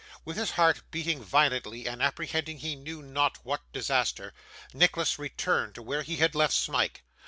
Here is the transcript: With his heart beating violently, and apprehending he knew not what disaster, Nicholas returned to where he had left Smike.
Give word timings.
With 0.25 0.35
his 0.35 0.49
heart 0.53 0.81
beating 0.89 1.23
violently, 1.23 1.85
and 1.87 2.01
apprehending 2.01 2.57
he 2.57 2.73
knew 2.75 3.03
not 3.03 3.37
what 3.45 3.71
disaster, 3.71 4.33
Nicholas 4.73 5.19
returned 5.19 5.75
to 5.75 5.83
where 5.83 6.01
he 6.01 6.15
had 6.17 6.33
left 6.33 6.55
Smike. 6.55 7.03